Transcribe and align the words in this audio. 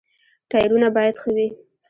ټایرونه 0.49 0.87
باید 0.95 1.15
ښه 1.21 1.29
وي. 1.35 1.47